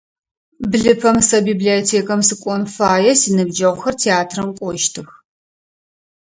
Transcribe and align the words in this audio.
Блыпэм 0.69 1.17
сэ 1.27 1.37
библиотекам 1.47 2.21
сыкӏон 2.27 2.63
фае, 2.75 3.11
синыбджэгъухэр 3.21 3.95
театрам 4.03 4.49
кӏощтых. 4.59 5.07